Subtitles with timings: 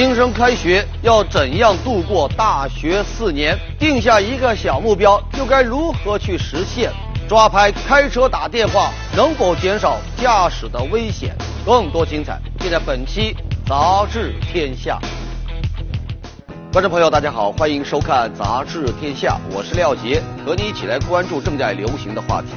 [0.00, 3.54] 新生开学要怎样度过大学四年？
[3.78, 6.90] 定下一个小目标，又该如何去实现？
[7.28, 11.36] 抓拍开车打电话能否减少驾驶的危险？
[11.66, 13.36] 更多精彩，尽在本期
[13.68, 14.98] 《杂志天下》。
[16.72, 22.48] 观众朋友，大家好，欢迎收看《杂志天下》，我是廖杰，和你一起来关注正在流行的话题。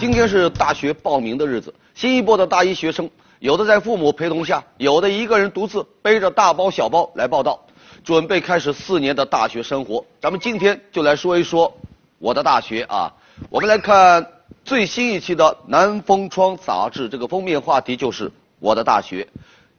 [0.00, 3.08] 今天是大学报名的日子，新一波的大一学生，
[3.40, 7.60] 有的在父母陪同下，有的一个人独自背着大包小包来报道，
[8.04, 10.04] 准备开始四年的大学生活。
[10.20, 11.72] 咱们今天就来说一说
[12.18, 13.12] 我的大学啊。
[13.50, 14.26] 我们来看
[14.64, 19.28] 最新一期的《南风窗》杂志，这个封面话题就是我的大学。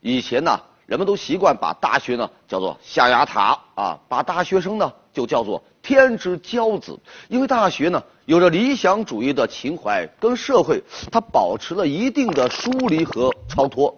[0.02, 0.60] 以前呢。
[0.90, 13.98] 人们都习惯把大学呢叫做象牙塔啊，把大学生呢就叫做天之骄子，因为大学呢有着理想主义的情怀，跟社会它保持了一定的疏离和超脱。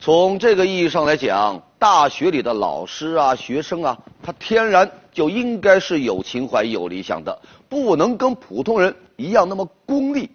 [0.00, 10.28] 从这个意义上来讲，大学里的老师啊、学生啊，他天然就应该是有情怀、有理想的，不能跟普通人一样那么功利。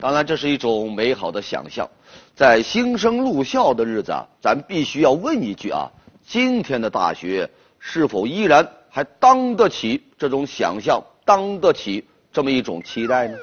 [0.00, 1.88] 当然，这是一种美好的想象。
[2.34, 5.88] 在新生入校的日子啊，咱必须要问一句啊：
[6.26, 13.36] 今天的大学是否依然还当得起这种想象，当得起这么一种期待呢？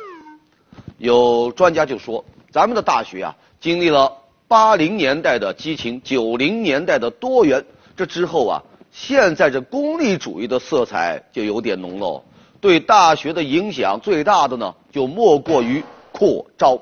[0.97, 4.11] 有专家就说，咱们的大学啊，经历了
[4.47, 7.63] 八零年代的激情，九零年代的多元，
[7.95, 12.21] 这之后啊，现在这功利主义的色彩就有点浓了。
[12.59, 16.79] 对大学的影响最大的呢，就莫过于扩招。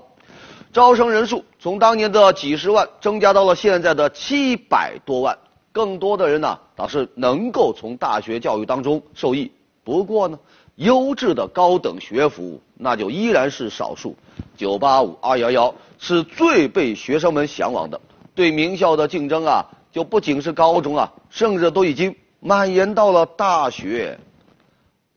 [0.72, 5.38] 招生人数从当年的几十万增加到了现在的七百多万，
[5.76, 9.52] 更多的人呢倒是能够从大学教育当中受益。
[9.84, 10.40] 不过呢，
[10.76, 14.16] 优质的高等学府那就依然是少数。
[14.56, 18.00] 九八五、二幺幺是最被学生们向往的。
[18.34, 24.18] 对名校的竞争啊，就不仅是高中啊，甚至都已经蔓延到了大学。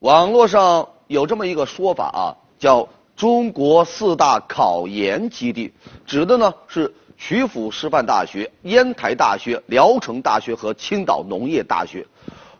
[0.01, 2.23] 网络上有这么一个说法啊，
[2.59, 2.89] 叫。
[3.19, 5.73] 中国四大考研基地，
[6.07, 12.07] 指的呢是曲阜师范大学、烟台大学、聊城大学和青岛农业大学。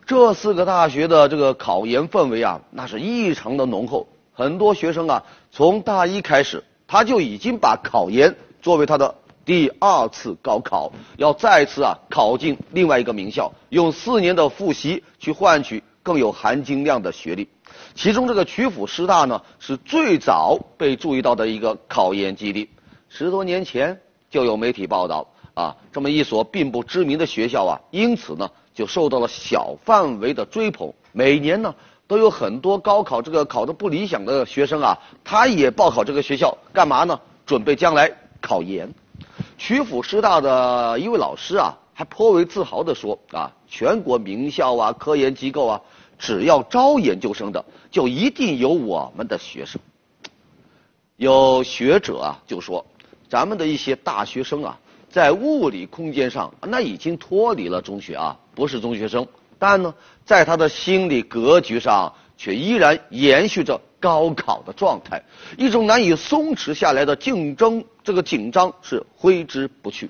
[0.05, 4.07] 这四个大学的这个考研氛围啊，那是异常的浓厚。
[4.33, 9.15] 很多学生啊，从大一开始，他就已经把考研作为他的
[9.45, 17.47] 第二次高考，要再次啊考进另外一个名校，用四年的复习去换取更有含金量的学历。
[17.95, 22.69] 其中这个曲阜师大呢，是最早被注意到的一个考研基地。
[23.07, 30.93] 十多年前就有媒体报道啊，这么一所并不知名的学校啊，因此呢就受到了小范围的追捧。
[31.11, 31.73] 每年呢
[32.07, 37.19] 都有很多高考这个考得不理想的学生啊，他也报考这个学校，干嘛呢？
[37.45, 38.93] 准备将来考研。
[39.57, 45.81] 曲阜师大的一位老师啊，还颇为自豪地说啊，全国名校啊，科研机构啊。
[46.19, 49.79] 只要招研究生的，就一定有我们的学生。
[51.15, 52.85] 有学者啊就说，
[53.29, 54.79] 咱们的一些大学生啊，
[55.09, 59.25] 在物理空间上那已经脱离了中学啊，不是中学生，
[59.59, 59.93] 但呢，
[60.25, 65.21] 在他的心理格局上却依然延续着高考的状态，
[65.57, 70.09] 一种难以松弛下来的竞争，这个紧张是挥之不去。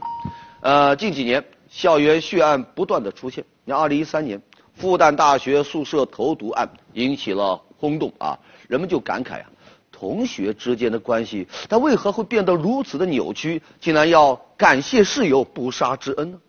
[0.62, 4.42] 呃，近几年校园血案不断的出现，你二零一三年。
[4.76, 8.40] 复旦大学宿舍投毒案引起了轰动啊！
[8.70, 9.52] 人们就感慨啊，
[10.00, 13.62] 同学之间的关系，他为何会变得如此的扭曲？
[13.82, 16.40] 竟然要感谢室友不杀之恩呢？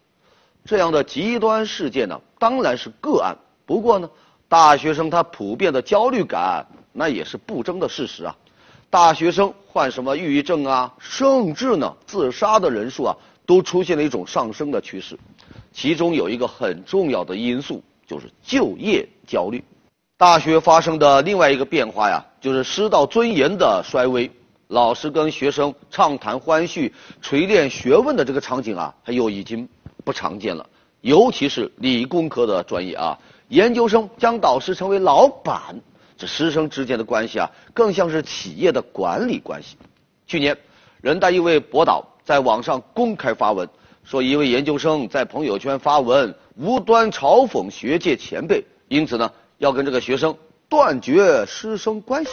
[0.64, 3.36] 这样的极端事件呢，当然是个案。
[3.66, 4.08] 不过呢，
[4.48, 8.36] 大学生他普遍的焦虑感，那也是不争的事实啊。
[8.88, 15.18] 大学生患什么抑郁症啊，甚至呢自杀的人数啊，都出现了一种上升的趋势。
[15.72, 17.82] 其中有一个很重要的因素。
[18.06, 19.62] 就是就业焦虑，
[20.20, 24.30] 大学发生的另外一个变化呀，就是师道尊严的衰微。
[24.68, 29.66] 老师跟学生畅谈欢叙、锤炼学问的这个场景啊，它又已经
[30.04, 30.68] 不常见了。
[31.00, 33.18] 尤其是理工科的专业啊，
[33.48, 35.80] 研究生将导师称为老板，
[36.18, 39.78] 这师生之间的关系啊，更像是企业的管理关系。
[40.26, 40.54] 去年，
[41.00, 43.66] 人大一位博导在网上公开发文，
[44.04, 46.34] 说一位研究生在朋友圈发文。
[46.56, 50.34] 无端嘲讽学界前辈，因此呢，要跟这个学生
[50.70, 52.30] 断绝师生关系。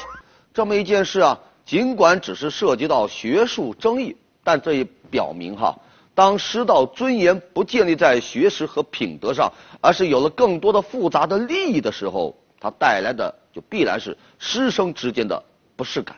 [0.53, 4.15] 这么一件事啊，尽管只是涉及到学术争议，
[4.45, 5.77] 但这也表明哈，
[6.15, 9.51] 当师道尊严不建立在学识和品德上，
[9.81, 15.43] 而是有了更多的复杂的利益的时候，它带来的就必然是师生之间的
[15.75, 16.15] 不适感。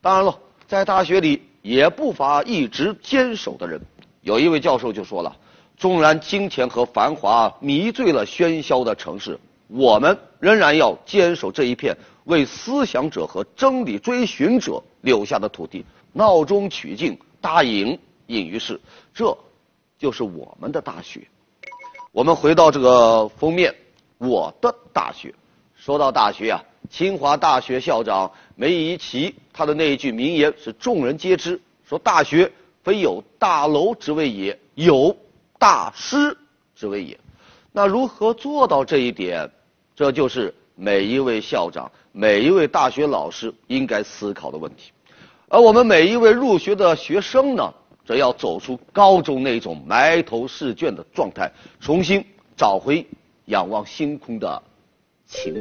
[0.00, 0.36] 当然了，
[0.66, 3.80] 在大学里也不乏一直坚守的人。
[4.22, 5.36] 有一位教授就说了。
[5.76, 9.36] 纵然金钱和繁华迷醉了喧嚣的城市，
[9.68, 15.84] 我们仍然要坚守这一片为思想者和真理追寻者留下的土地。
[16.12, 18.80] 闹中取静，大隐隐于市，
[19.14, 19.36] 这
[19.98, 21.26] 就是我们的大学。
[22.12, 23.74] 我们回到这个封面，
[24.18, 25.34] 我的大学。
[25.76, 32.52] 说到大学啊，清华大学校长梅贻琦他的那一句名言是众人皆知，说大学
[32.82, 35.16] 非有大楼之谓也，有。
[35.56, 36.36] 大师
[36.74, 37.18] 之谓也，
[37.76, 39.50] 那如何做到这一点？
[39.96, 44.92] 这就是每一位校长、每一位大学老师应该思考的问题。
[45.48, 47.74] 而我们每一位入学的学生呢，
[48.06, 51.50] 则要走出高中那种埋头试卷的状态，
[51.80, 52.24] 重新
[52.56, 53.04] 找回
[53.46, 54.62] 仰望星空的
[55.26, 55.60] 情怀。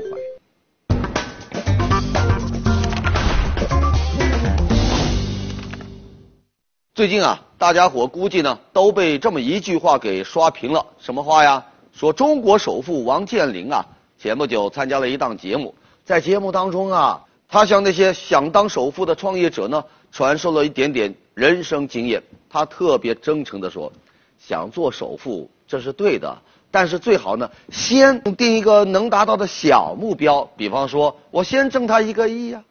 [6.94, 7.44] 最近啊。
[7.57, 11.65] 大家伙估计呢都被这么一句话给刷屏了，什么话呀？
[11.94, 13.86] 说中国首富王健林啊，
[14.18, 15.74] 前不久参加了一档节目，
[16.04, 22.22] 在节目当中啊，他向那些想当首富的创业者呢，传授了一点点人生经验。
[22.50, 23.94] 他特别真诚地说
[24.40, 26.36] ：“想做首富这是对的，
[26.72, 32.63] 但是最好呢，先定一个能达到的小目标，比方说，我先挣他一个亿呀。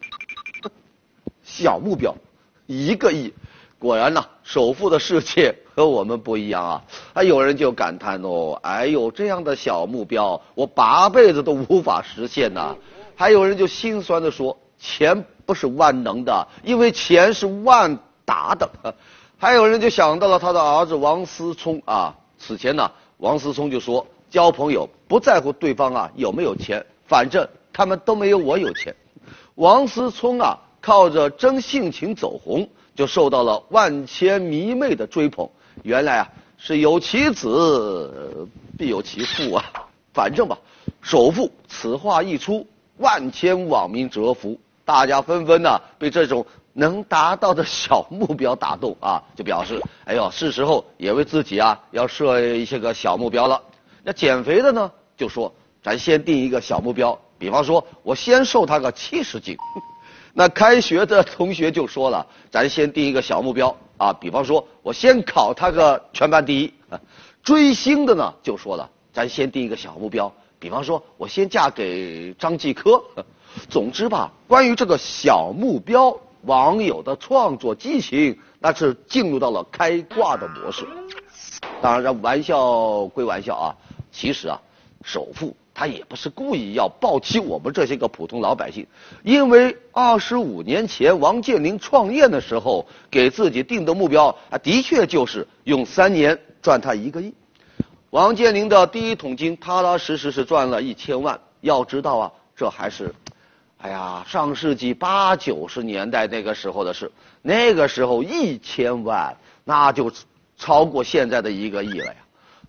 [1.45, 2.13] 小目标，
[2.67, 3.33] 一个亿。”
[3.82, 6.84] 果然呢，首富的世界和我们不一样啊！
[7.14, 12.76] 啊， 有人就感叹哦，哎呦，这样的小目标，我八辈子都无法实现呐。
[13.17, 18.70] 还有人就心酸的说，钱不是万能的，因为钱是万达的。
[19.37, 28.94] 还有人就想到了他的儿子王思聪啊，此前呢，王思聪就说，交朋友不在乎对方啊有没有钱，反正他们都没有我有钱。
[29.56, 32.69] 王思聪啊，靠着真性情走红。
[32.94, 35.49] 就受到了万千迷妹的追捧。
[35.83, 36.29] 原来啊，
[36.59, 38.47] 是有其子
[38.79, 39.65] 必有其父啊。
[40.12, 40.59] 反正吧，
[41.00, 42.67] 首富此话一出，
[42.99, 46.44] 万千网民折服，大家纷纷呢被这种
[46.75, 53.61] 能达到的小目标打动啊，就表示，哎呦，是时候也为自己啊要设一些个小目标了。
[54.05, 55.50] 那减肥的呢，就说
[55.83, 59.56] 咱先定一个小目标，比方说我先瘦他个七十斤。
[60.34, 66.73] 那开学的同学就说了，咱先定一个小目标啊，比方说我先考他个全班第一。
[67.43, 73.02] 追星的呢就说了，咱先定一个小目标，比方说我先嫁给张继科。
[73.69, 80.87] 总之吧，关于这个小目标，网友的创作激情那是进入到了开挂的模式。
[81.82, 83.76] 当然，这玩笑归玩笑啊，
[84.11, 84.58] 其实啊，
[85.05, 85.55] 首富。
[85.75, 88.87] 他也不是故意要暴欺我们这些个普通老百姓，
[89.23, 97.33] 因为二十五年前王健林创业的时候给自己定的目标啊，的确就是用三年赚他一个亿。
[98.11, 101.41] 王健林的第一桶金踏踏实实是赚了一千万。
[101.63, 103.15] 要知道啊，这还是，
[103.79, 107.11] 哎呀，上世纪八九十年代那个时候的事，
[107.41, 110.13] 那个时候一千万那就
[110.59, 112.17] 超过现在的一个亿了呀。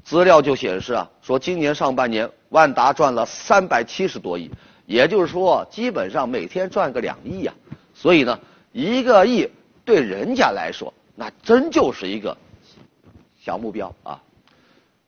[0.03, 4.51] 资料就显示啊，说今年上半年万达赚了三百七十多亿，
[4.85, 7.53] 也就是说基本上每天赚个两亿呀。
[7.93, 8.37] 所以呢，
[8.71, 9.49] 一个亿
[9.85, 12.35] 对人家来说，那真就是一个
[13.39, 14.21] 小目标啊。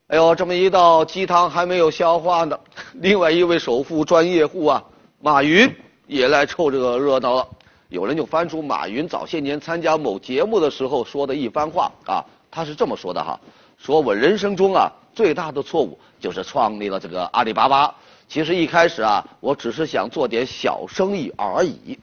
[0.08, 2.58] 哎呦，这么一道鸡汤还没有消化呢，
[3.02, 4.84] 另外一位首富专业户啊，
[5.20, 5.70] 马云
[6.08, 7.48] 也来凑这个热闹了。
[7.90, 13.40] 有人就翻出马云早些年参加某节目的时候说的一番话啊，他是这么说的哈。
[13.78, 17.94] 说我人生中啊最大的错误就是创立了这个阿里巴巴。
[18.28, 22.00] 其实一开始啊，我只是想做点小生意而已。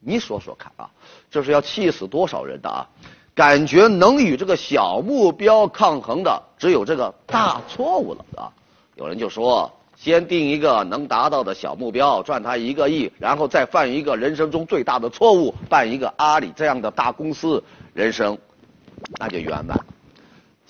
[0.00, 0.90] 你说说看啊，
[1.30, 2.86] 这是要气死多少人的啊？
[3.34, 8.52] 感觉能与这个小目标抗衡的，只有这个大错误了啊！
[8.94, 18.36] 有人就说，先定一个能达到的小目标，赚他一个亿，然后再犯一个人生中最大的错误，办一个阿里这样的大公司，人生
[19.18, 19.80] 那就圆满。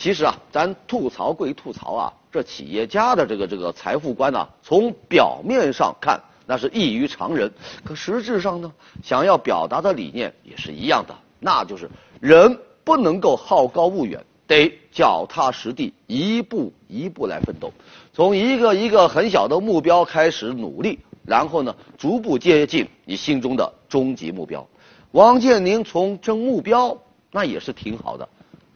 [0.02, 7.48] 其实啊，咱吐槽归吐槽啊，这企业家的这个这个财富观呢，从表面上看那是异于常人，
[7.84, 17.72] 可实质上呢，想要表达的理念也是一样的，那就是人不能够好高骛远，得脚踏实地，一步一步来奋斗，
[18.12, 24.66] 从一个一个很小的目标开始努力，然后呢，逐步接近你心中的终极目标。
[25.12, 26.98] 王健林从争目标，
[27.30, 28.28] 那也是挺好的，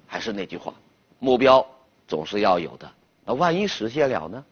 [0.06, 0.72] 还是那句话。
[1.18, 1.66] 目标
[2.06, 2.90] 总是要有的，
[3.24, 4.44] 那万一实现了呢？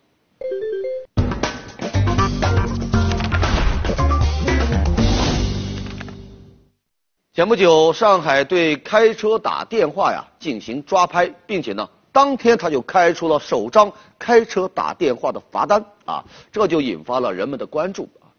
[7.35, 18.31] 前不久，上海对开车打电话呀进行抓拍，并且呢当天他就开出了首张开车打电话的罚单啊，这就引发了人们的关注啊。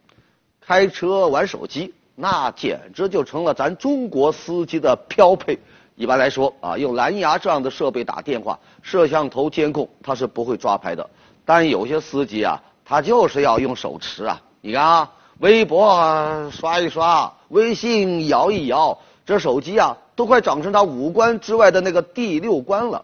[0.62, 5.60] 开车玩手机，那简直就成了咱中国司机的标配。
[5.96, 11.10] 一般来说啊，用蓝牙这样的设备打电话，摄像头监控他是不会抓拍的。
[11.46, 14.42] 但有些司机啊，他就是要用手持啊。
[14.60, 23.04] 你看啊，微博啊刷一刷，微信摇一摇，这手机啊都快长成他五官之外的那个第六关了。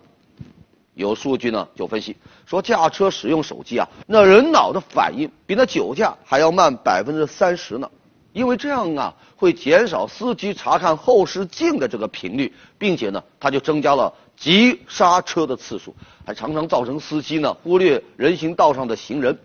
[0.93, 7.89] 有数据呢，就分析说，驾车使用手机啊，那人脑的反应比那酒驾还要慢百分之三十呢。
[8.33, 15.93] 因为这样啊，会减少司机查看后视镜的这个频率，并且呢，它就增加了急刹车的次数，
[16.25, 19.37] 还常常造成司机呢忽略人行道上的行人，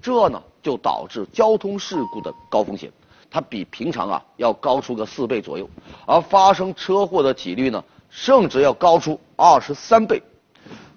[0.00, 2.90] 这呢就导致交通事故的高风险，
[3.30, 5.70] 它比平常啊要高出个四倍左右，
[6.04, 10.20] 而发生车祸的几率呢，甚至要高出二十三倍。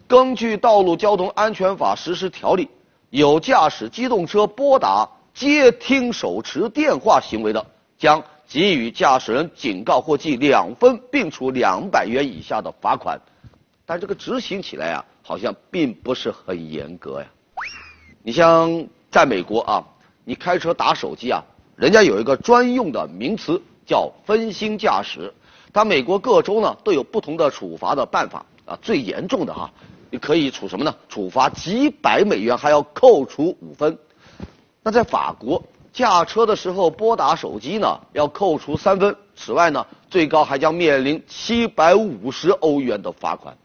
[0.07, 2.65] 根据《道路交通安全法实施条例》，
[3.11, 5.07] 有驾驶机动车拨打。
[5.35, 7.63] 接听手持电话行为的，
[7.97, 13.19] 将给予驾驶人警告或记两分，并处两百元以下的罚款。
[13.85, 17.27] 但这个执行起来啊，好像并不是很严格呀。
[18.23, 19.83] 你像在美国啊，
[20.23, 21.43] 你开车打手机啊，
[21.75, 25.31] 人家有一个专用的名词叫分心驾驶。
[25.73, 29.69] 它美国各州呢都有不同的处罚的办法啊，最严重的哈，
[30.09, 30.95] 你可以处什么呢？
[31.09, 33.97] 处罚几百美元，还要扣除五分。
[34.87, 39.15] 那在法国驾车的时候拨打手机呢，要扣除三分。
[39.35, 43.57] 此外呢，最高还将面临七百五十欧元的罚款。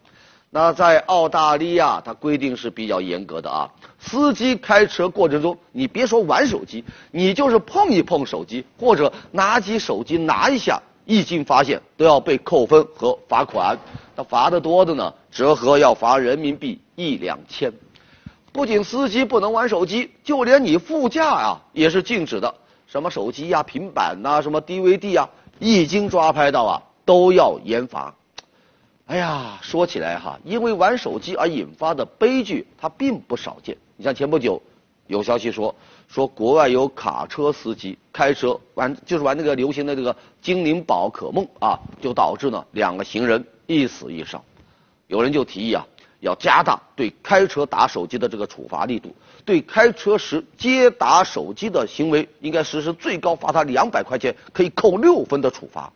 [0.48, 3.70] 那在澳大利亚，它规定是比较严格的啊。
[3.98, 13.78] 司机开车过程中，你别说玩手机，你就是碰一碰手机或者拿起手机拿一下，一经发现都要被扣分和罚款。
[14.16, 17.70] 那罚的多的呢，折合要罚人民币一两千。
[18.52, 22.52] 不仅司机不能玩手机，就连你副驾啊也是禁止的。
[22.86, 25.28] 什么手机呀、平板呐、什么 DVD 啊，
[25.60, 28.12] 一经抓拍到啊，都要严罚。
[29.06, 33.76] 哎呀，说起来哈，因为玩手机而引发的悲剧，它并不少见。
[33.96, 34.60] 你像前不久，
[35.06, 35.72] 有消息说，
[36.08, 44.42] 说国外有卡车司机开车玩，就是玩那个流行的这个精灵宝可梦啊，就导致呢两个行人一死一伤。
[45.06, 45.86] 有人就提议啊。
[46.20, 55.92] 要加大对开车打手机的这个处罚力度，对开车时接打手机的行为，应该实施最高罚他两百块钱，可以扣六分的处罚。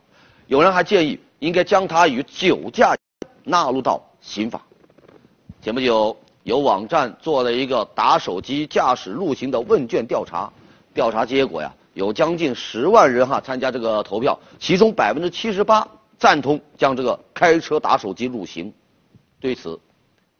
[0.46, 2.96] 有人还建议，应该将他与酒驾
[3.44, 4.60] 纳入到刑法。
[5.62, 10.50] 前不久，有网站做了一个打手机驾驶入刑的问卷调查，
[10.92, 15.86] 调查结果呀，有将近十万人哈参加这个投票，其中百分之七十八
[16.18, 18.72] 赞同将这个开车打手机入刑。
[19.40, 19.78] 对此，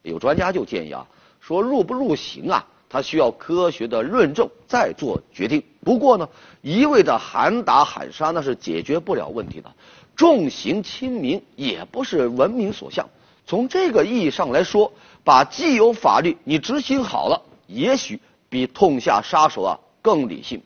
[0.05, 1.05] 有专家就建议啊，
[1.41, 5.61] 说入不入刑啊，他需要科学的论证再做决定。
[5.83, 6.29] 不过呢，
[6.61, 9.71] 一味的喊打喊杀那是解决不了问题的，
[10.15, 13.07] 重刑轻民也不是文明所向。
[13.47, 14.91] 从这个意义上来说，
[15.23, 20.61] 把既有法律你执行好了，也许比痛下杀手啊更理性。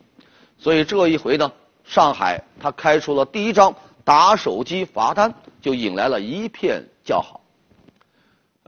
[0.58, 1.51] 所以这一回呢，
[1.86, 7.39] 上海他开出了第一张打手机罚单，就引来了一片叫好。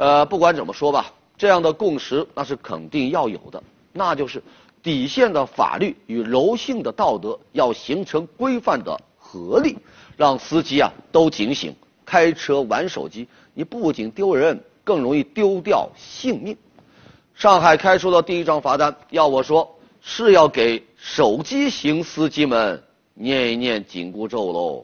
[0.02, 3.62] 呃，不管怎么说吧，这样的共识那是肯定要有的，
[3.94, 4.42] 那就是
[4.82, 9.78] 底线的法律与柔性的道德要形成规范的合力，
[10.18, 16.58] 让司机啊都警醒，开车玩手机，你不仅丢人，更容易丢掉性命。
[17.36, 22.82] 上海开出的第一张罚单，要我说是要给手机型司机们
[23.14, 24.84] 念一念紧箍咒喽。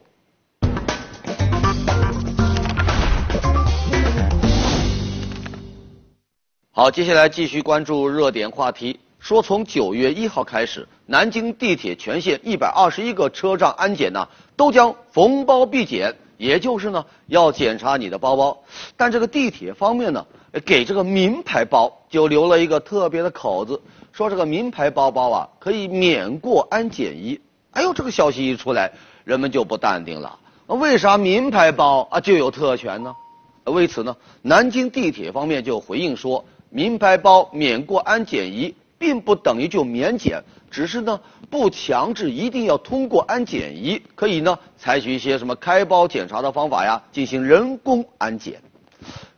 [6.78, 9.00] 好，接下来继续关注热点话题。
[9.18, 18.56] 说从九月一号开始，南京地铁全线一百二十一个车站安检呢，都将逢包必检，也就是呢要检查你的包包。
[18.96, 20.24] 但这个地铁方面呢，
[20.64, 23.82] 给这个名牌包就留了一个特别的口子，
[24.12, 27.42] 说这个名牌包包啊可以免过安检仪。
[27.72, 28.94] 哎呦，这个消息一出来，
[29.24, 30.38] 人们就不淡定了。
[30.68, 33.16] 为啥名牌包啊就有特权呢？
[33.64, 36.46] 为此呢，南京地铁方面就回应说。
[36.70, 41.20] 名牌包免过安检仪，并不等于就免检，只是呢
[41.50, 48.62] 不强制一定要通过安检仪，可以呢采取一些什么开包检查的方法呀，进行人工安检。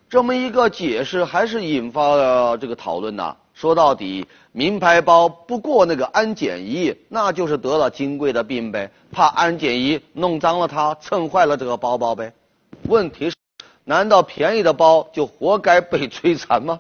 [0.10, 3.36] 这么一个解释，还是引发了这个讨论呐。
[3.54, 12.34] 说到底，名牌包不过那个安检仪，那就是得了金贵的病呗，怕安检仪弄脏了它，蹭坏了这个包包呗。
[12.84, 13.36] 问题是。
[13.86, 16.80] 难道便宜的包就活该被摧残吗？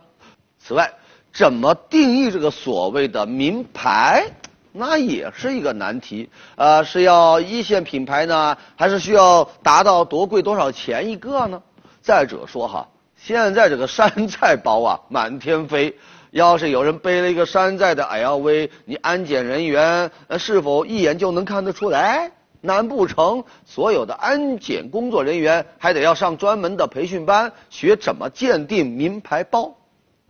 [0.69, 0.93] 此外，
[1.33, 4.25] 怎么定义这个所谓的名牌，
[4.71, 6.29] 那也是一个难题。
[6.57, 11.63] 呃，是要一线品牌呢，还是需要达到多贵多少钱一个呢？
[12.03, 15.97] 再者说哈，现在这个山寨包啊 满天飞，
[16.29, 22.31] 要是有人背了一个山寨的 LV，你安检人员是否一眼就能看得出来？
[22.61, 29.77] 难不成所有的安检工作人员还得要上专门的培训班，学怎么鉴定名牌包？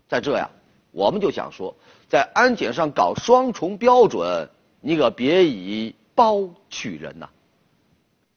[0.09, 0.49] 在这呀，
[0.91, 1.75] 我们就想说，
[2.09, 4.49] 在安检上搞双重标准，
[4.81, 7.29] 你可别以包取人呐。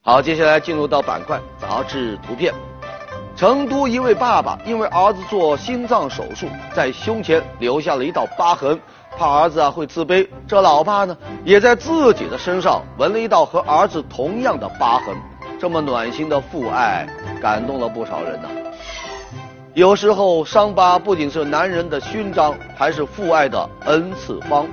[0.03, 2.53] 好，接下来进入到板块杂志图片。
[3.35, 8.79] 成都一位爸爸因为儿子做心脏手术，在胸前留下了一道疤痕。
[9.17, 15.17] 怕儿子啊会自卑，这老爸呢也在自己的身上纹了一道和儿子同样的疤痕。
[15.59, 17.07] 这么暖心的父爱，
[17.41, 18.49] 感动了不少人呐。
[19.75, 24.69] 有时候伤疤不仅是男人的勋章，还是父爱的 n 次方。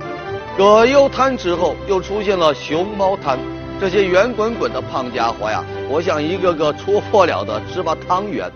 [0.58, 3.38] 葛优瘫之后，又出现了熊猫瘫，
[3.80, 8.52] 这些圆滚滚的胖家伙呀，活像一个个戳破了的芝麻汤圆。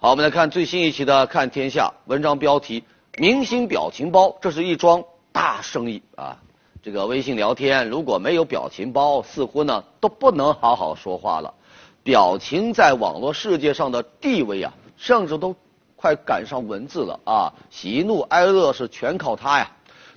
[0.00, 2.82] 好，我们来看最新一期的《看天下》文章标题：
[3.18, 6.38] 明星表情包，这是一桩大生意啊！
[6.82, 11.54] 这个微信聊天如果没有表情包，似乎呢都不能好好说话了。
[12.02, 15.54] 表情在网络世界上的地位啊，甚至都
[15.94, 17.52] 快赶上文字了啊！
[17.70, 19.70] 喜怒哀乐是全靠它呀，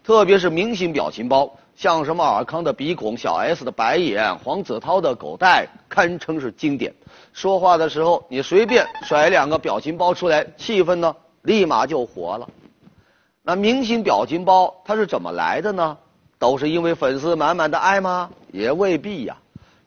[0.03, 1.55] 特别是明星表情包。
[1.75, 6.91] 像什么尔康的鼻孔、小 S 的白眼、黄子韬的狗带，堪称是经典。
[7.31, 12.49] 说话的时候，你随便甩两个表情包出来，气氛呢立马就活了。
[13.43, 15.95] 那明星表情包它是怎么来的呢？
[16.45, 18.29] 都是因为粉丝满满的爱吗？
[18.51, 19.35] 也未必呀。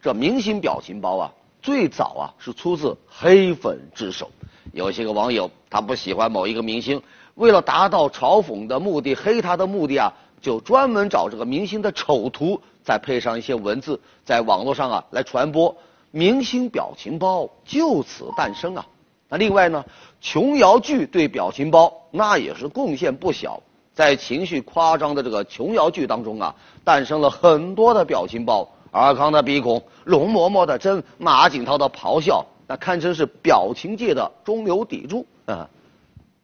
[0.02, 4.28] 这明星表情包啊，最早啊是出自黑粉之手。
[4.72, 7.00] 有些个网友他不喜欢某一个明星，
[7.36, 10.12] 为了达到嘲讽的目的、黑他的目的啊。
[10.40, 15.76] 就专门找这个明星的丑图，再配上一些文字，在网络上啊来传播
[16.12, 18.86] 明星表情包，就此诞生啊。
[19.28, 19.84] 那另外呢，
[20.20, 23.60] 琼瑶剧对表情包那也是贡献不小，
[23.98, 35.68] 在情绪夸张的这个琼瑶剧当中啊，诞生了很多的表情包，尔康的鼻孔，容嬷嬷的真，马景涛的咆哮，那堪称是表情界的中流砥柱啊。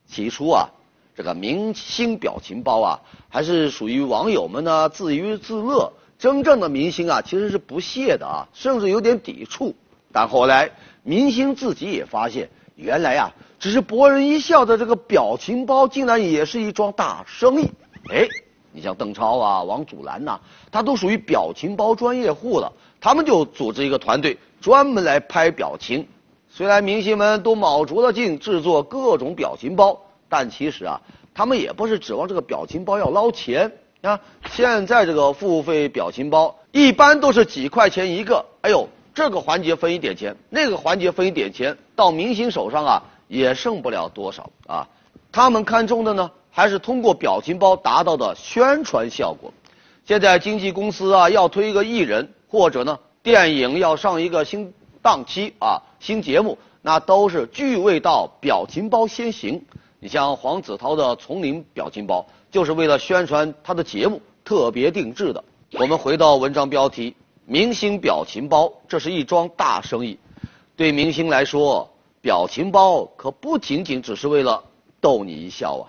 [0.04, 0.68] 起初啊。
[1.14, 5.92] 这个明星表情包啊，还是属于网友们呢自娱自乐。
[6.18, 9.72] 真正的明星啊，其实是不屑的啊，甚至有点抵触。
[10.10, 10.72] 但后来
[11.04, 13.30] 明星自己也发现，原来啊，
[13.64, 17.70] 只是博人一笑的这个表情包，竟然也是一桩大生意。
[18.11, 18.29] 哎，
[18.72, 20.38] 你像邓超啊、王祖蓝呐，
[20.70, 22.70] 他都属于表情包专业户了。
[23.00, 26.07] 他们就组织一个团队，专门来拍表情。
[26.50, 29.98] 虽然明星们都卯足了劲制作各种表情包。
[30.29, 31.00] 但其实啊，
[31.33, 33.72] 他们也不是指望这个表情包要捞钱
[34.03, 34.20] 啊。
[34.50, 43.03] 现在这个付费表情包一般都是几块钱一个，哎呦，这个环节分一点钱，那个环节分一点钱，到明星手上啊
[43.34, 44.88] 也剩不了多少啊。
[45.32, 49.52] 他们看中的呢，还是通过表情包达到的宣传效果。
[50.04, 59.64] 现在经纪公司啊要推一个艺人，或者呢电影要上一个新档期啊新节目，那都是聚味到表情包先行。
[59.98, 65.42] 你像黄子韬的丛林表情包，就是为了宣传他的节目特别定制的。
[65.72, 67.16] 我们回到文章标题：
[67.46, 70.18] 明星表情包，这是一桩大生意。
[70.76, 71.88] 对明星来说，
[72.24, 74.64] 表情包可不仅仅只是为了
[74.98, 75.84] 逗你一笑啊。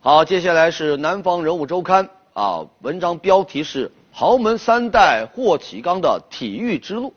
[0.00, 7.14] 好，接下来是南方人物周刊啊，文章标题是豪门三代霍启刚的体育之路。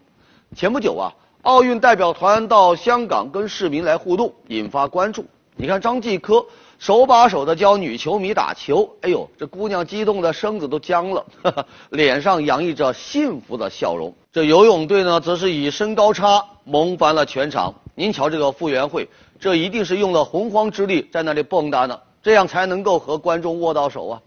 [0.56, 5.26] 前不久啊，奥运代表团到香港跟市民来互动，引发关注。
[5.62, 6.44] 你看张继科
[6.80, 11.24] 手把手的教女球迷打球，哎呦，这姑娘激动的身子都僵了，
[11.92, 14.12] 脸上洋溢着幸福的笑容。
[14.32, 17.76] 这游泳队呢，则是以身高差萌翻了全场。
[17.94, 19.08] 您瞧这个傅园慧，
[19.40, 24.22] 这一定是用了洪荒之力在那里蹦跶呢，这样才能够和观众握到手啊。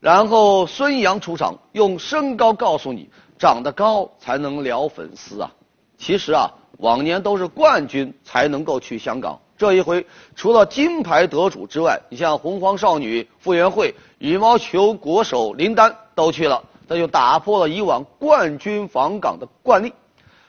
[0.00, 5.52] 然后孙杨出场，用身高告诉你，长得高才能撩粉丝啊。
[5.98, 9.38] 其实啊，往年都是冠军才能够去香港。
[9.60, 19.92] 这一回，除了金牌得主之外，你像洪荒少女傅园慧、羽毛球国手林丹都去了，那就打破了以往冠军访港的惯例。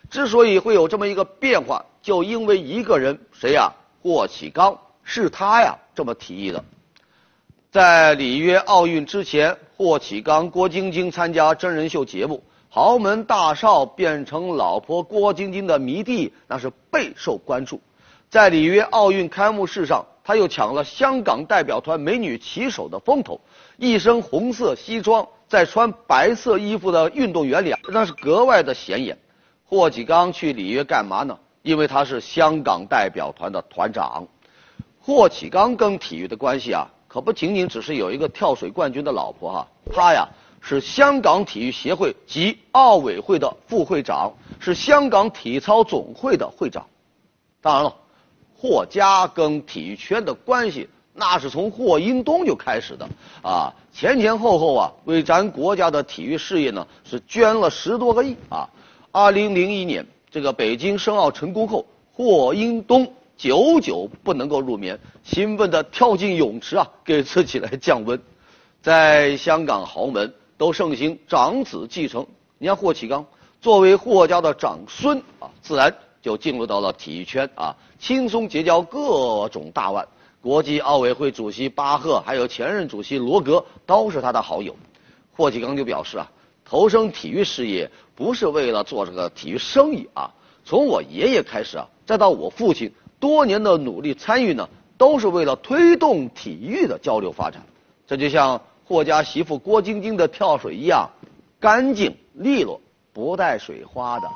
[0.09, 3.73] 之所以会有这么一个变化，就因为一个人，谁呀？
[4.01, 6.63] 霍启刚，是他呀这么提议的。
[7.69, 17.81] 在里约奥运之前，霍启刚、郭晶晶参加真人秀节目，豪门大少变成老婆郭晶晶的迷弟，那是备受关注。
[18.31, 23.41] 在里约奥运开幕式上，他又抢了香港代表团美女旗手的风头，
[23.75, 29.17] 一身红色西装，在穿白色衣服的运动员里，那是格外的显眼。
[29.65, 31.37] 霍启刚去里约干嘛呢？
[31.61, 34.25] 因为他是香港代表团的团长。
[35.01, 40.25] 霍启刚跟体育的关系啊，可不仅仅只是有一个跳水冠军的老婆哈，他呀
[40.61, 46.87] 是香港体育协会及奥委会的副会长，是香港体操总会的会长。
[47.59, 47.93] 当然了，
[48.61, 53.09] 霍家跟体育圈的关系那是从霍英东就开始的
[53.41, 58.69] 啊，前前后后啊为咱国家的体育事业呢是捐了十多个亿啊。
[59.11, 63.11] 二零零一年这个北京申奥成功后，霍英东。
[63.37, 68.21] 久久不能够入眠，兴奋地跳进泳池啊，给自己来降温。
[68.83, 72.23] 在香港豪门都盛行长子继承，
[72.59, 73.25] 你看霍启刚
[73.59, 80.07] 作为霍家的长孙啊，自然就进入到了体育圈啊，轻松结交各种大腕。
[80.41, 84.75] 国际奥委会主席巴赫，还有前任主席罗格都是他的好友。
[85.31, 86.31] 霍启刚就表示啊，
[86.65, 90.33] 投身体育事业不是为了做这个体育生意啊，
[90.65, 92.91] 从我爷爷开始啊，再到我父亲。
[93.19, 97.61] 多年的努力参与呢，都是为了推动体育的交流发展。
[98.07, 101.07] 这就像霍家媳妇郭晶晶的跳水一样，
[101.59, 102.81] 干净利落，
[103.13, 104.27] 不带水花的。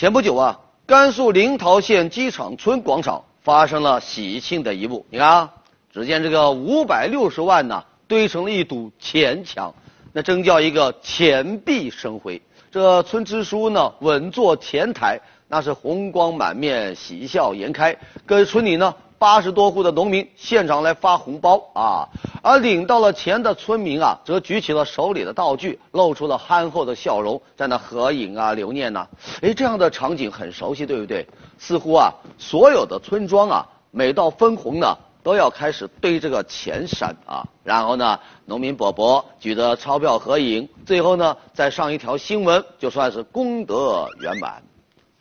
[0.00, 5.04] 前不久啊，甘肃临洮县机场村广场发生了喜庆的一幕。
[5.10, 5.52] 你看啊，
[5.92, 9.74] 只见这个五百六十万呢，堆成了一堵钱墙。
[10.14, 12.40] 那真叫一个钱币生辉。
[12.70, 22.08] 这村支书呢，稳坐前台，那是红光满面，喜笑颜开，跟村里呢八十多户的农民现场来发红包啊。
[22.42, 29.06] 而领到了钱的村民啊，则举起了手里的道具，露出了憨厚的笑容，在那合影啊、留念呐。
[29.42, 31.28] 哎，这样的场景很熟悉，对不对？
[31.58, 34.96] 似乎啊，所有的村庄啊，每到分红呢。
[35.22, 44.62] 都要开始堆这个钱山啊，然后呢，农民伯伯举着钞票合影，最后呢，再上一条新闻，就算是功德圆满。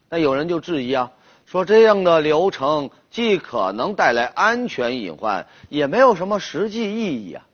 [0.09, 1.12] 那有人就质疑啊，
[1.45, 7.45] 说这样的流程既可能带来安全隐患，也没有什么实际意义啊。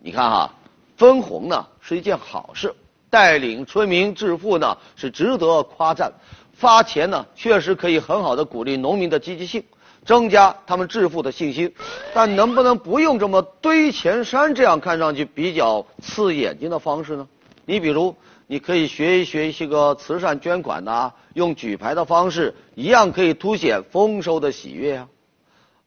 [0.00, 0.54] 你看哈，
[0.96, 2.74] 分红呢是一件好事，
[3.10, 6.12] 带领村民致富呢是值得夸赞，
[6.52, 9.64] 发钱呢确实可以很好的鼓励农民的积极性。
[10.04, 11.74] 增加他们致富的信心，
[12.14, 17.26] 但能不能不用这么堆钱山这样看上去比较刺眼睛的方式呢？
[17.64, 18.14] 你比如，
[18.46, 25.08] 你可以学一学一些个慈善捐款呐，用举牌的方式，一样可以凸显丰收的喜悦啊。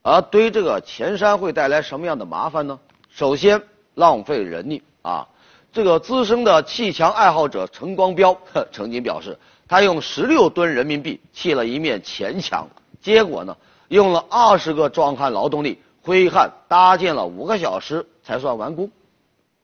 [0.02, 2.80] 而堆这个钱山会带来什么样的麻烦呢？
[3.10, 3.62] 首先，
[3.96, 5.28] 浪费人力啊。
[5.72, 8.38] 这个资深的砌墙爱好者陈光标
[8.72, 12.68] 曾经表示，他用十六吨人民币砌了一面钱墙，
[13.02, 13.56] 结果呢？
[13.88, 18.92] 用了二十个壮汉劳动力，挥汗搭建了五个小时才算完工。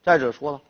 [0.02, 0.60] 再者说了，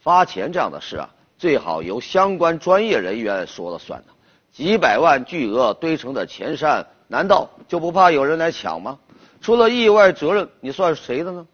[0.00, 4.06] 发钱这样的事啊，最好由相关专业人员说了算的。
[4.52, 8.98] 几百万巨额堆成的钱山，难道就不怕有人来抢吗？
[9.40, 11.46] 出了意外责任，你算谁的呢？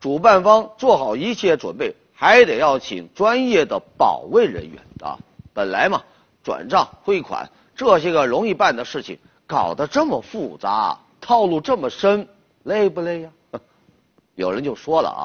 [0.00, 5.18] 主办方做好一切准备，还得要请专业的保卫人员啊。
[5.52, 6.02] 本来嘛，
[6.42, 9.18] 转账汇款这些个容易办的事情。
[9.46, 12.28] 搞得这么复杂，套路这么深，
[12.64, 13.30] 累不累呀？
[14.36, 15.22] 有人就说了啊，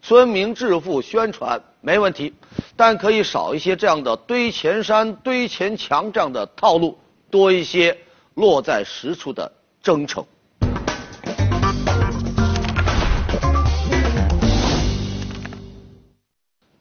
[0.00, 2.34] 村民致富宣传没问题，
[2.76, 6.98] 但可以少一些这样的堆钱山、堆钱墙这样的套路，
[7.30, 7.96] 多一些
[8.34, 10.24] 落在实处的真诚。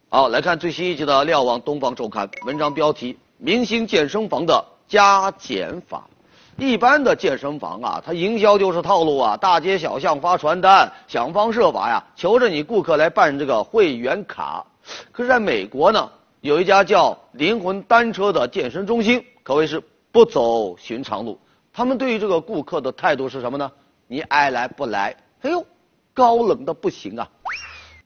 [0.09, 6.07] 好，来看最新一集的《瞭望东方周刊》，文章标题：明星健身房的加减法。
[6.57, 14.65] 一般的健身房啊，它营销就是套路啊，大街小巷发传单，想方设法呀，求着你顾客来办这个会员卡。
[15.11, 21.39] 可是在美国呢，有一家叫灵魂单车的健身中心，可谓是不走寻常路。
[21.71, 23.71] 他们对于这个顾客的态度是什么呢？
[24.07, 25.15] 你爱来不来？
[25.41, 25.65] 哎呦，
[26.13, 27.27] 高冷的不行啊！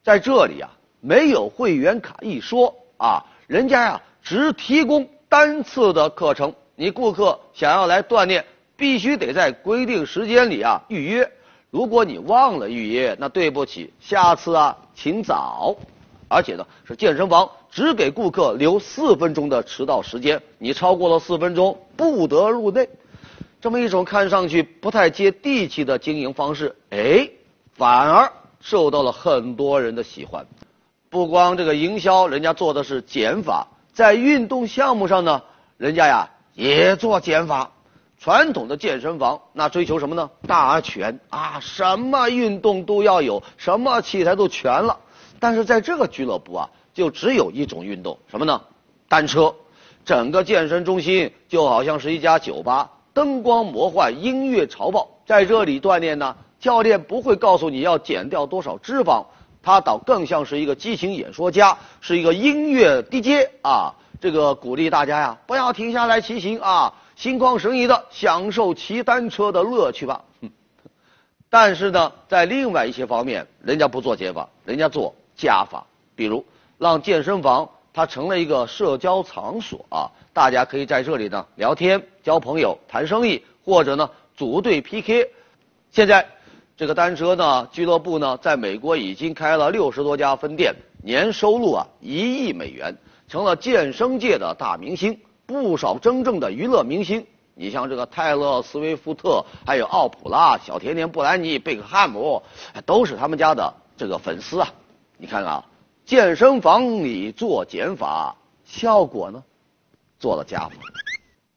[0.04, 6.54] 在这里啊，没有会员卡一说啊，人家呀只提供单次的课程。
[6.76, 8.46] 你顾客想要来锻炼，
[8.78, 11.30] 必须得在规定时间里啊预约。
[11.70, 15.76] 如果你忘了预约，那对不起，下次啊请早。
[16.28, 22.90] 而且呢，是健身房只给顾客留四分钟的迟到时间，你超过了四分钟不得入内。
[23.60, 27.30] 这么一种看上去不太接地气的经营方式，哎，
[27.76, 30.46] 反而受到了很多人的喜欢。
[31.10, 35.42] 不光这个营销，人家做的是减法，在运动项目上呢，
[35.78, 37.72] 人家呀也做减法。
[38.20, 40.30] 传统的健身房那追求什么呢？
[40.48, 45.00] 大全啊，什么运动都要有，什么器材都全了。
[45.40, 48.62] 但是在这个俱乐部啊，就只有一种运动，什么呢？
[49.08, 49.54] 单车。
[50.06, 56.36] 整个健身中心就好像是一家酒吧，灯光魔幻，音乐潮爆，在这里锻炼呢。
[56.60, 59.26] 教练不会告诉你要减掉多少脂肪，
[59.62, 63.94] 他倒更像是一个激情演说家，是一个音乐 DJ 啊。
[64.20, 66.94] 这个鼓励大家呀，不要停下来骑行啊。
[67.16, 70.24] 心旷神怡的享受骑单车的乐趣吧。
[71.50, 75.86] 但是呢，在另外一些方面，人家不做减法，人家做加法。
[76.16, 76.44] 比如，
[76.78, 85.32] 让健身房它成了一个社交场所啊，大家可以在这里呢聊天、交朋友、谈生意，或者呢组队 PK。
[85.92, 86.28] 现在，
[86.76, 92.96] 这个单车呢俱乐部呢，在美国已经开了六十多家分店，年收入啊一亿美元，
[93.28, 95.18] 成了健身界的大明星。
[95.46, 102.44] 不少真正的娱乐明星，你像这个泰勒·斯威夫特，还有奥普拉、小甜甜布兰妮、贝克汉姆，
[102.86, 104.68] 都是他们家的这个粉丝啊。
[105.20, 105.66] 你看啊，
[106.06, 109.44] 健身房里做减法，效果呢，
[110.20, 110.76] 做了加法。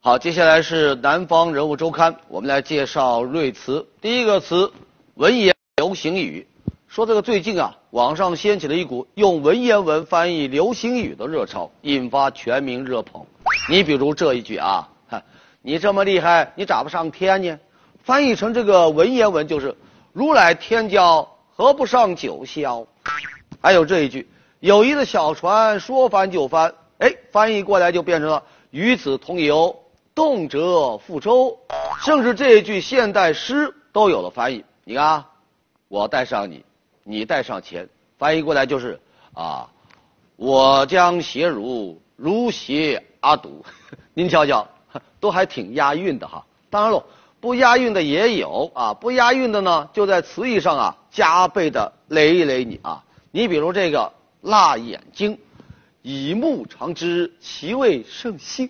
[0.00, 3.86] 好，接下来是南方人物周刊，我们来介绍瑞词。
[4.00, 4.72] 第一个词，
[5.16, 6.48] 文言流行语，
[6.88, 13.22] 说这个最近啊，网上掀起了一股用文言文翻译流行语的热潮，引发全民热捧。
[13.68, 14.88] 你比如这一句啊，
[15.60, 17.58] 你这么厉害，你咋不上天呢？
[18.02, 19.76] 翻译成这个文言文就是
[20.14, 22.86] “如来天教何不上九霄”。
[23.60, 24.28] 还有这一句
[24.60, 29.76] “友谊的小船说翻就翻”，哎，翻译过来就变成了“与子同游，
[30.14, 31.58] 动辄覆舟”。
[32.02, 34.64] 甚至这一句现代诗都有了翻译。
[34.84, 35.24] 你看，
[35.88, 36.64] 我带上你，
[37.04, 38.98] 你带上钱，翻译过来就是
[39.34, 39.68] 啊，
[40.36, 43.02] 我将携汝，如携。
[43.20, 43.62] 阿堵，
[44.14, 44.66] 您瞧瞧，
[45.20, 46.42] 都还挺押韵的哈。
[46.70, 47.04] 当然喽，
[47.38, 48.94] 不押韵的也有啊。
[48.94, 53.04] 不押韵的呢，就在词义上啊加倍的雷一雷你啊。
[53.32, 55.38] 你比如这个辣眼睛，
[56.02, 58.68] 以目尝之，其味甚腥。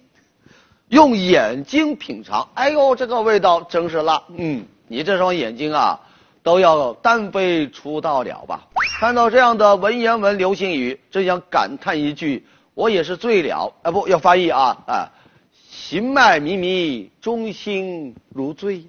[0.88, 4.22] 用眼睛品尝，哎呦，这个味道真是辣。
[4.36, 6.00] 嗯，你这双眼睛啊，
[6.42, 8.66] 都要单飞出道了吧？
[8.98, 12.44] 看到这样的文言文流行语，真想感叹一句。
[12.74, 13.90] 我也是醉了啊！
[13.90, 15.12] 不要翻译啊啊！
[15.70, 18.84] 行迈靡靡，中心如醉。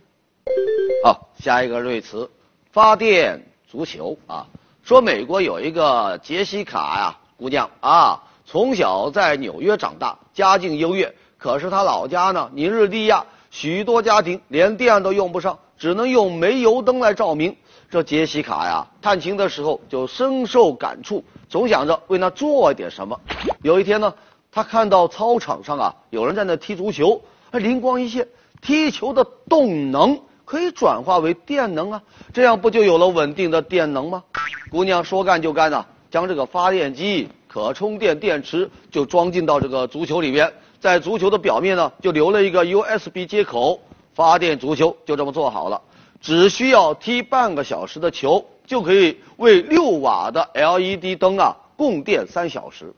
[1.04, 2.30] 好，下一个瑞词，
[2.72, 4.48] 发电足球啊。
[4.92, 11.16] 说美国有一个杰西卡呀姑娘啊，从小在纽约长大，家境优越。
[11.38, 17.56] 可是她老家呢，尼日利亚，许多家庭连电都用不上，只能用煤油灯来照明。
[17.90, 23.18] 这杰西卡呀，探亲的时候就深受感触，总想着为她做点什么。
[23.64, 24.14] 有一天呢，
[24.52, 27.22] 他看到操场上啊有人在那踢足球，
[27.54, 28.28] 灵光一现，
[28.62, 30.20] 踢球的动能
[30.52, 34.22] 可以转化为电能啊，这样不就有了稳定的电能吗？
[34.70, 43.80] 姑娘说干就干呐，将这个发电机、可充电电池就装进到这个足球里边，在足球的表面呢就留了一个 USB 接口，
[44.14, 45.82] 发电足球就这么做好了。
[46.20, 52.94] 只需要踢半个小时的球，就可以为六瓦的 LED 灯啊供电三小时。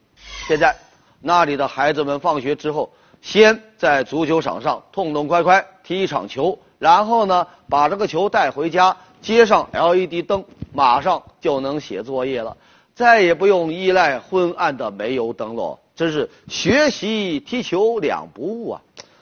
[0.48, 0.76] 现在，
[1.22, 10.44] 那里的孩子们放学之后，先在足球场上痛痛快快踢一场球，然后呢，把这个球带回家，接上 LED 灯，
[10.74, 12.58] 马上就能写作业了，
[12.94, 15.80] 再也不用依赖昏暗的煤油灯笼。
[15.96, 18.82] 真是学习踢球两不误啊！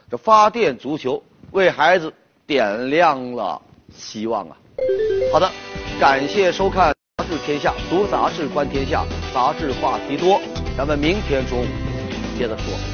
[0.09, 1.21] 这发电足球
[1.51, 2.11] 为孩子
[2.47, 3.61] 点亮了。
[3.95, 4.57] 希望啊！
[5.31, 5.51] 好的，
[5.99, 10.41] 感谢收看《杂志天下》，读杂志观天下，杂志话题多，
[10.75, 11.65] 咱们明天中午
[12.39, 12.90] 接着说。